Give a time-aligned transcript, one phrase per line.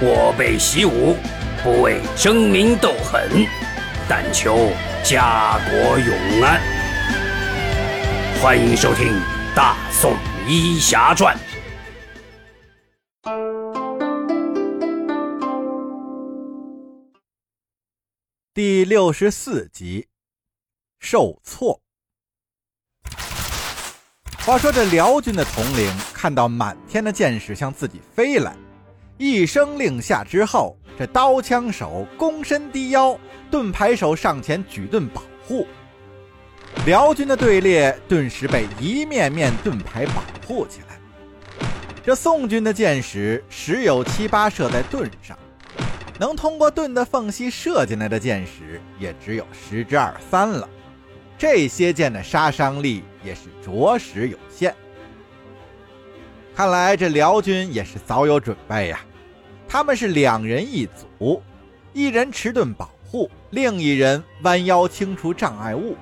[0.00, 1.16] 我辈习武，
[1.60, 3.44] 不为争名斗狠，
[4.08, 4.70] 但求
[5.02, 6.60] 家国永安。
[8.40, 9.08] 欢迎收听
[9.56, 10.16] 《大宋
[10.46, 11.36] 医侠传》
[18.54, 20.06] 第六十四集，
[21.00, 21.80] 受挫。
[24.46, 28.54] 话说这辽军的统领看到满天的箭矢向自己飞来，
[29.18, 33.18] 一声令下之后，这刀枪手躬身低腰，
[33.50, 35.66] 盾牌手上前举盾保护。
[36.86, 41.66] 辽军的队列顿时被一面面盾牌保护起来。
[42.04, 45.36] 这宋军的箭矢十有七八射在盾上，
[46.20, 50.68] 能通过盾的缝隙射进来的箭矢也只有十之二三了。
[51.36, 54.72] 这些箭的杀伤力也是着实有限。
[56.54, 59.00] 看来这辽军也是早有准备呀。
[59.68, 61.42] 他们是两人一组，
[61.92, 65.94] 一人持盾保护，另一人弯腰清除障碍物。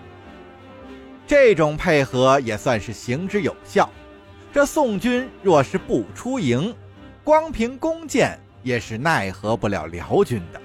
[1.27, 3.91] 这种配合也算是行之有效。
[4.53, 6.73] 这宋军若是不出营，
[7.25, 10.61] 光凭弓箭也是奈何不了辽军的。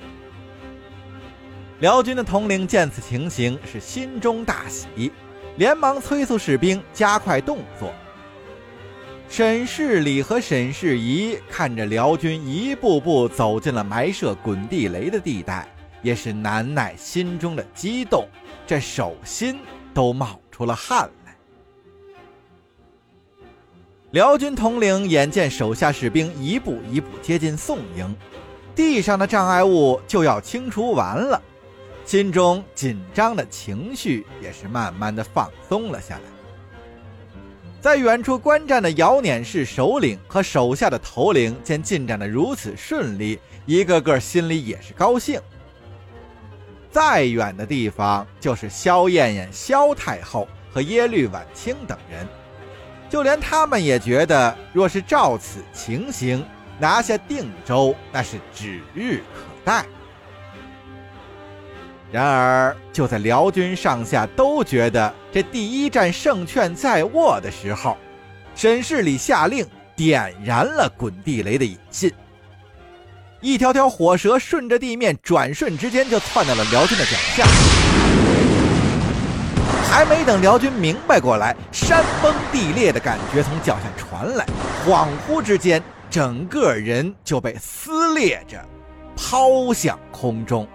[1.80, 5.12] 辽军的统领见此情形，是心中大喜，
[5.58, 7.92] 连忙催促士兵加快动作。
[9.32, 15.66] 沈世礼和沈世仪看着辽军一步步走进了埋设滚地雷的地带，
[16.02, 18.28] 也是难耐心中的激动，
[18.68, 19.58] 这手心
[19.94, 21.34] 都冒出了汗来。
[24.12, 28.14] 辽军统领眼见手下士兵一步一步接近宋营，
[28.76, 31.42] 地上的障碍物就要清除完了。
[32.04, 36.41] 心中紧张的情绪也是慢慢的放松了下来。
[37.82, 45.42] 在远处观战的姚碾氏首领和手下的头领见进展的如此顺利，一个个心里也是高兴。
[46.92, 52.28] 再远的地方就是萧燕燕、萧太后和耶律婉清等人，
[53.10, 56.46] 就连他们也觉得，若是照此情形，
[56.78, 59.84] 拿下定州那是指日可待。
[62.12, 67.96] 然而，就在辽军上下都觉得这第一战胜券在握的时候，
[68.54, 72.12] 沈世礼下令点燃了滚地雷的引信。
[73.40, 77.46] 一条条火蛇顺着地面，转瞬之间就窜到了辽军的脚下。
[79.90, 84.46] 还没等辽军明白过来，山崩地裂的感觉从脚下传来，
[84.86, 88.64] 恍惚之间，整个人就被撕裂着
[89.16, 90.68] 抛向空中。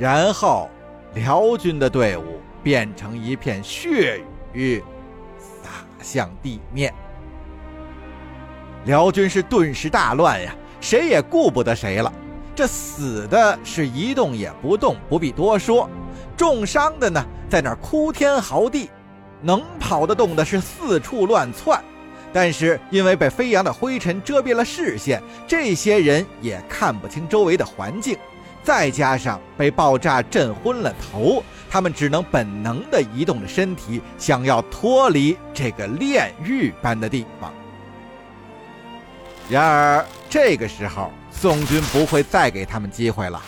[0.00, 0.70] 然后，
[1.12, 4.18] 辽军的队伍变成一片血
[4.54, 4.82] 雨，
[5.38, 5.68] 洒
[6.00, 6.90] 向地面。
[8.86, 12.10] 辽军是顿时大乱呀，谁也顾不得谁了。
[12.54, 15.86] 这死的是一动也不动，不必多说；
[16.34, 18.88] 重伤的呢，在那儿哭天嚎地；
[19.42, 21.78] 能跑得动的是四处乱窜。
[22.32, 28.16] 但是因为被飞扬的灰尘遮蔽了视线，这些人也看不清周围的环境。
[28.62, 37.52] 再加上被爆炸震昏了头，他们只能本能地移动着身体，想要脱离这个炼狱般的地方。
[39.48, 43.42] 然而这个时候，宋军不会再给他们机会了。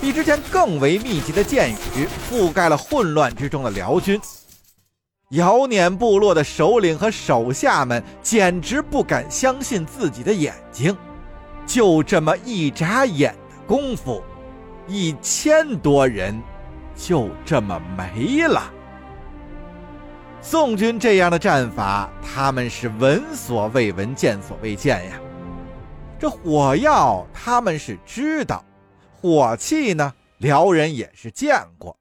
[0.00, 4.20] 比之前更为密集的箭雨覆盖了混乱之中的辽军，
[5.30, 10.96] 姚碾部落的首领和手下们简直不敢相信自己的眼睛，
[11.66, 13.38] 就这么一眨眼的。
[13.68, 14.22] 功夫，
[14.88, 16.42] 一千多人
[16.96, 18.72] 就这么没了。
[20.40, 25.20] 宋军这样的战法，他们是闻所未闻、见所未见呀。
[26.18, 28.64] 这火药他们是知道，
[29.12, 31.96] 火器呢，辽人也是见过，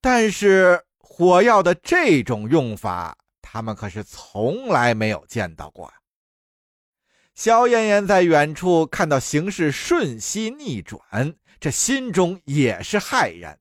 [0.00, 5.92] 但是火药的这种用法，他们可是从来没有见到过。
[7.34, 13.58] 萧燕燕在远处看到形势瞬息逆转，这心中也是骇然。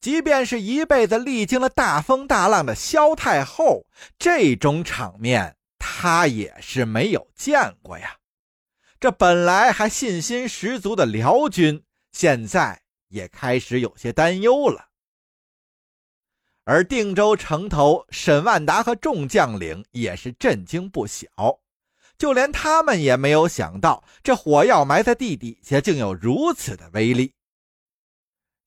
[0.00, 3.86] 即便是一辈子历经了大风大浪的萧太后，
[4.18, 8.16] 这种场面她也是没有见过呀。
[8.98, 14.88] 这本来还信心十足的辽军，现在也开始有些担忧了。
[16.64, 21.26] 而定州城头，沈万达和众将领也是震惊不小。
[22.20, 27.32] 就连他们也没有想到，这火药埋在地底下竟有如此的威力。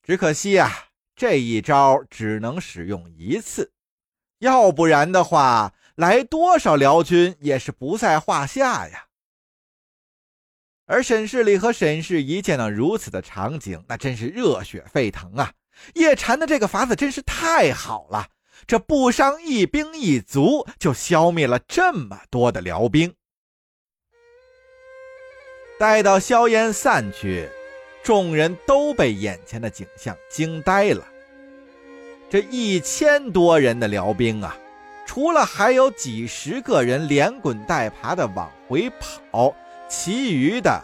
[0.02, 3.72] 只可惜啊，这一招只能使用一次，
[4.40, 9.06] 要不然的话，来多少辽军也是不在话下呀。
[10.88, 15.54] 而沈世礼和沈世一见到如此的场景，那真是热血沸腾啊！
[15.94, 18.30] 叶禅的这个法子真是太好了，
[18.66, 23.14] 这不伤一兵一卒，就消灭了这么多的辽兵。
[25.80, 27.50] 待到硝烟散去，
[28.04, 31.06] 众人都被眼前的景象惊呆了。
[32.30, 34.58] 这一千多人的辽兵啊，
[35.06, 39.54] 除了还有几十个人连滚带爬的往回跑。
[39.90, 40.82] 其余的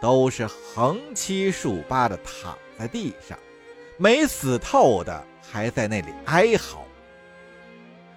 [0.00, 3.36] 都是横七竖八的躺在地上，
[3.96, 6.84] 没死透的还在那里哀嚎。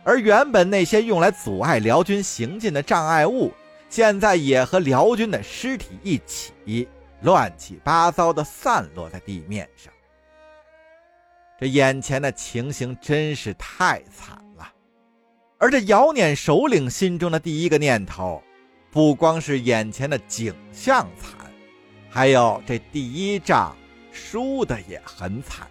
[0.03, 3.51] 而原本那些用来阻碍辽军行进的障碍物，
[3.89, 6.87] 现在也和辽军的尸体一起
[7.21, 9.91] 乱七八糟的散落在地面上。
[11.59, 14.71] 这眼前的情形真是太惨了，
[15.57, 18.43] 而这姚捻首领心中的第一个念头。
[18.89, 21.51] 不光是眼前的景象惨，
[22.09, 23.75] 还有这第一仗
[24.11, 25.67] 输的也很惨，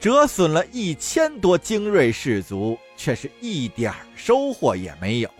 [0.00, 5.30] 折损了一千多精锐士卒，却是一点收获也没有。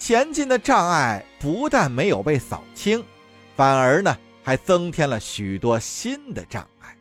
[0.00, 3.04] 前进的障碍不但没有被扫清，
[3.54, 6.96] 反而呢还增添了许多新的障碍。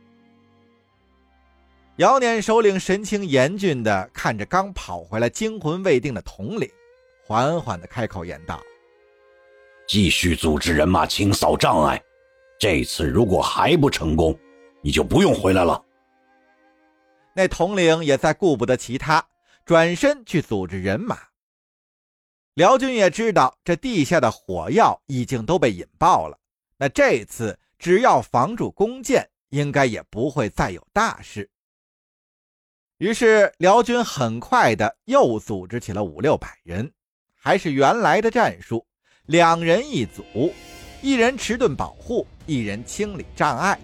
[1.95, 6.69] 姚撵首领神情严峻的看着刚跑回来惊魂未定的统领，
[7.25, 8.61] 缓缓的开口言道。
[9.87, 11.99] 继续组织人马清扫障碍，
[12.59, 14.37] 这次如果还不成功，
[14.81, 15.81] 你就不用回来了。
[17.33, 19.25] 那统领也再顾不得其他，
[19.65, 21.17] 转身去组织人马。
[22.59, 26.37] 辽军也知道这地下的火药已经都被引爆了，
[26.75, 31.49] 那这次只要防住弓箭，应该也不会再有大事。
[32.97, 36.91] 于是辽军很快的又组织起了五六百人，
[37.33, 38.85] 还是原来的战术。
[39.27, 40.53] 两人一组，
[41.01, 43.79] 一人持盾保护，一人清理障碍。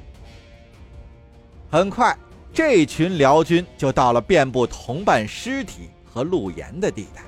[1.72, 2.14] 很快，
[2.54, 7.22] 这群辽军就到了遍布同伴尸体和路沿的地带，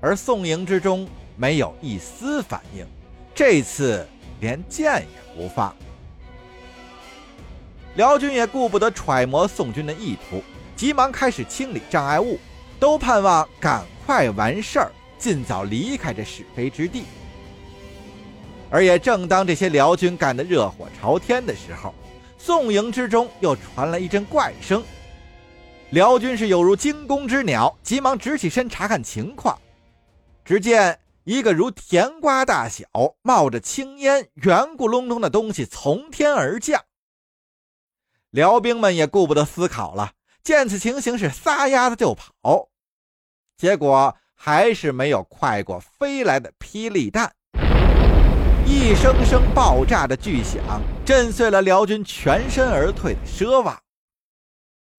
[0.00, 1.06] 而宋营之中
[1.36, 2.86] 没有一丝反应，
[3.34, 4.06] 这次
[4.40, 5.74] 连箭也不放。
[7.96, 10.42] 辽军也顾不得揣摩宋军的意图，
[10.74, 12.38] 急忙开始清理障碍物，
[12.78, 14.92] 都盼望赶快完事儿。
[15.18, 17.04] 尽早离开这是非之地。
[18.70, 21.94] 而也正当这些辽军干得热火朝天的时候，
[22.38, 24.82] 宋营之中又传来一阵怪声。
[25.90, 29.58] 辽军是有如惊弓之鸟，急忙直起身查看情况。
[30.44, 32.86] 只见一个如甜瓜大小、
[33.22, 36.84] 冒着青烟、圆咕隆咚的东西从天而降。
[38.30, 42.68] 辽兵们也顾不得思考了，见此情形是撒丫子就跑，
[43.56, 44.16] 结果。
[44.42, 47.30] 还是没有快过飞来的霹雳弹，
[48.64, 53.78] 一声声爆炸的巨响震碎了辽军全身而退的奢望。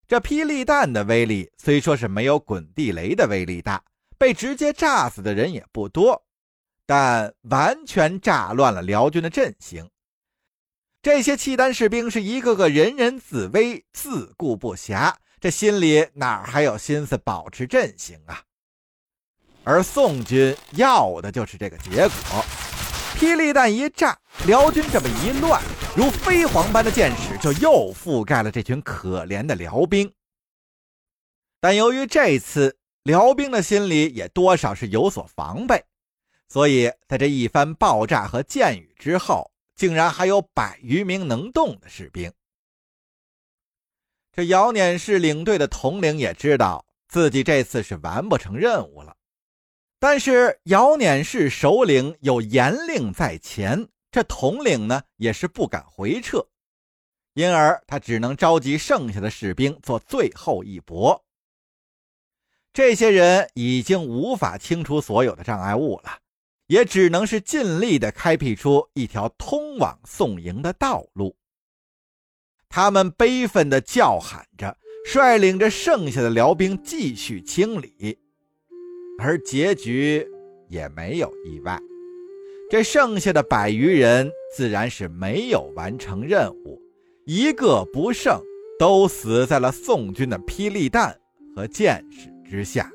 [0.08, 3.82] 这霹雳弹的威力虽说是没有滚地雷的威力大，
[4.22, 6.24] 被直接炸死的人也不多，
[6.86, 9.90] 但完全炸乱了辽军的阵型。
[11.02, 18.44] 这些契丹士兵是一个个人人自危、自顾不暇，这心里哪还有心思保持阵型啊？
[19.64, 22.46] 而宋军要的就是这个结果。
[23.16, 25.60] 霹雳弹一炸，辽军这么一乱，
[25.98, 30.14] 如飞蝗般的箭矢就又覆盖了这群可怜的辽兵。
[31.60, 35.84] 但由于这次辽兵的心里也多少是有所防备，
[36.48, 42.32] 所以在这一番爆炸和箭雨之后，竟然还有百余名能动的士兵。
[44.32, 49.18] 这姚碾氏领队的统领也知道自己这次是完不成任务了。
[50.00, 56.48] 但是姚碾氏首领有严令在前，这统领呢也是不敢回撤，
[57.34, 61.26] 因而他只能召集剩下的士兵做最后一搏。
[62.74, 66.20] 这些人已经无法清除所有的障碍物了，
[66.68, 71.36] 也只能是尽力的开辟出一条通往宋营的道路。
[72.70, 78.18] 他们悲愤的叫喊着，率领着剩下的辽兵继续清理。
[79.20, 80.26] 而结局
[80.70, 81.78] 也没有意外，
[82.70, 86.82] 这剩下的百余人自然是没有完成任务，
[87.26, 88.42] 一个不剩，
[88.80, 91.20] 都死在了宋军的霹雳弹
[91.54, 92.92] 和箭矢之下。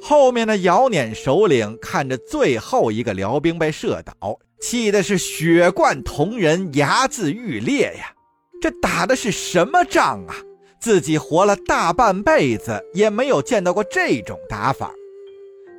[0.00, 8.12] 后面的姚捻首领看着最后一个辽兵被射倒，气的是血贯瞳仁，牙眦欲裂呀！
[8.60, 10.34] 这打的是什么仗啊？
[10.80, 14.92] 自己活了大半辈子，也没有见到过这种打法。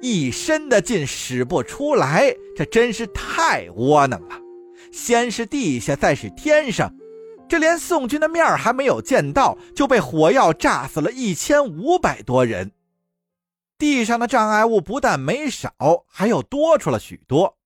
[0.02, 4.40] 一身的劲使不出来，这真是太窝囊了。
[4.92, 6.94] 先是地下，再是天上，
[7.50, 12.72] 这连宋军的面还没有见到，就被火药炸死了一千五百多人。
[13.78, 15.72] 地上的障碍物不但没少，
[16.08, 17.58] 还又多出了许多。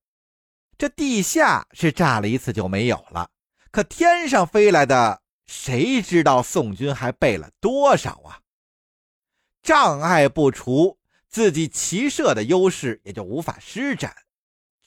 [0.78, 3.30] 这地下是炸了一次就没有了，
[3.70, 8.40] 可天上飞来的，谁知道宋军还备了多少啊？
[9.62, 10.98] 障碍不除，
[11.28, 14.14] 自己骑射的优势也就无法施展，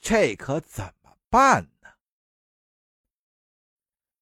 [0.00, 1.75] 这可怎么办呢？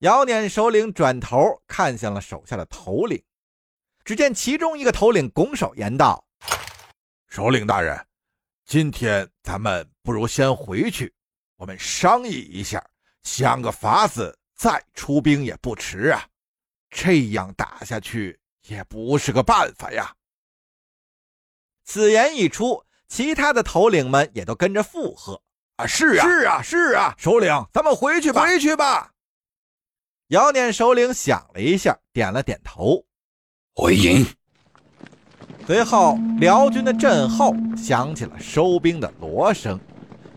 [0.00, 3.22] 姚撵首领转头看向了手下的头领，
[4.04, 6.22] 只见其中一个头领拱手言道
[7.28, 8.04] ：“首领大人，
[8.66, 11.14] 今天咱们不如先回去，
[11.56, 12.84] 我们商议一下，
[13.22, 16.26] 想个法子再出兵也不迟啊。
[16.90, 20.12] 这样打下去也不是个办法呀。”
[21.86, 25.40] 此言一出，其他的头领们也都跟着附和
[25.76, 29.12] ：“啊，是啊，是啊，是啊，首领，咱们回去吧，回去吧。”
[30.34, 33.04] 姚撵首领想了一下，点了点头，
[33.72, 34.26] 回营。
[35.64, 39.78] 随后，辽军的阵后响起了收兵的锣声，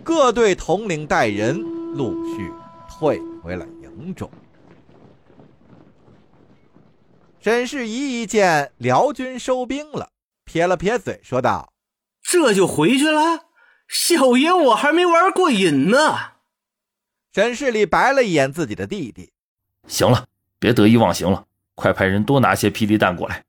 [0.03, 1.59] 各队统领带人
[1.95, 2.53] 陆续
[2.87, 4.29] 退回了营中。
[7.39, 10.11] 沈世宜一见辽军收兵了。
[10.45, 11.73] 撇了撇嘴，说道
[12.21, 13.47] ：“这就回去了，
[13.87, 16.33] 小爷我还没玩过瘾呢。”
[17.33, 19.31] 沈世礼白了一眼自己的弟弟
[19.87, 20.25] ：“行了，
[20.59, 23.43] 别得意忘形了，快派人多拿些霹雳弹过来。”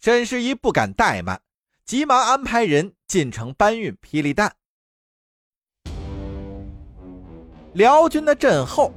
[0.00, 1.40] 沈世一不敢怠慢，
[1.84, 4.54] 急忙安排人进城搬运霹雳弹。
[7.74, 8.92] 辽军的阵后，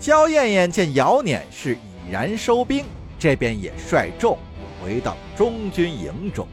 [0.00, 2.84] 焦艳艳见姚碾是已然收兵，
[3.18, 4.38] 这边也率众。
[4.82, 6.48] 回到中军营中，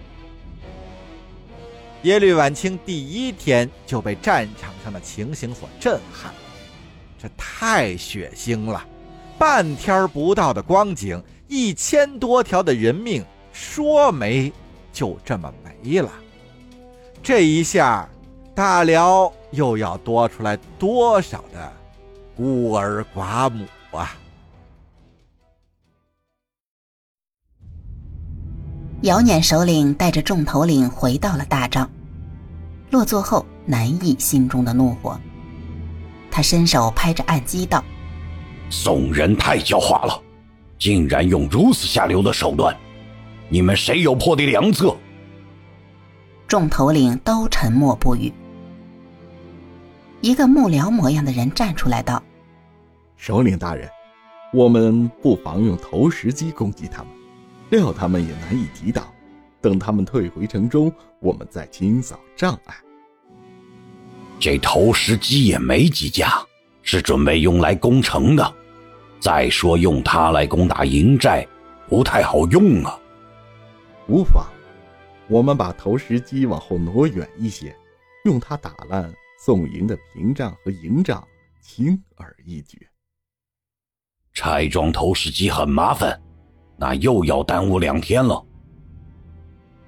[2.04, 6.32] 耶律晚清第一天就被战场上的情形所震撼，
[7.22, 8.82] 这太血腥了！
[9.38, 14.52] 半天不到的光景，一千多条的人命说没
[14.94, 16.10] 就这么没了。
[17.22, 18.08] 这一下，
[18.56, 21.72] 大辽又要多出来多少的
[22.36, 24.16] 孤儿寡母啊！
[29.02, 31.90] 姚撵首领带着众头领回到了大帐，
[32.92, 35.20] 落座后难抑心中的怒火。
[36.32, 37.84] 他伸手拍着案几道
[38.70, 40.22] ：“宋人太狡猾了，
[40.78, 42.76] 竟然用如此下流的手段！
[43.50, 44.96] 你们谁有破敌良策？”
[46.48, 48.32] 众头领都沉默不语。
[50.22, 52.22] 一个幕僚模样的人站出来道
[53.18, 53.90] ：“首领大人，
[54.54, 57.08] 我们不妨用投石机攻击他们。”
[57.70, 59.06] 料他们也难以抵挡，
[59.62, 62.76] 等他们退回城中，我们再清扫障碍。
[64.40, 66.42] 这投石机也没几架，
[66.82, 68.56] 是准备用来攻城的。
[69.20, 71.46] 再说用它来攻打营寨，
[71.90, 72.98] 不太好用啊。
[74.08, 74.46] 无妨，
[75.28, 77.76] 我们把投石机往后挪远一些，
[78.24, 81.22] 用它打烂宋营的屏障和营帐，
[81.62, 82.88] 轻而易举。
[84.34, 86.20] 拆装投石机很麻烦。
[86.82, 88.42] 那又要耽误两天了。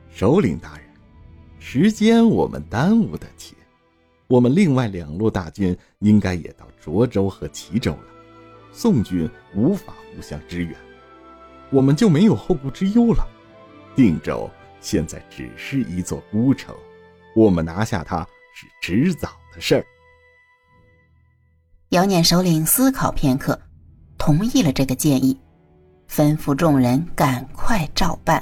[0.09, 0.85] 首领大人，
[1.57, 3.55] 时间我们耽误得起。
[4.31, 8.05] 我们另外两路大军应该也到涿州和齐州了，
[8.71, 10.73] 宋军无法互相支援，
[11.69, 13.27] 我们就没有后顾之忧了。
[13.93, 16.73] 定州现在只是一座孤城，
[17.35, 19.85] 我们拿下它是迟早的事儿。
[21.89, 23.59] 姚撵首领思考片刻，
[24.17, 25.37] 同意了这个建议。
[26.09, 28.41] 吩咐众人赶快照办。